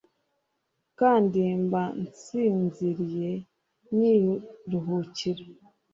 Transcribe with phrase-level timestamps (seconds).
[0.99, 3.31] kandi mba nsinziriye,
[3.97, 5.43] niruhukira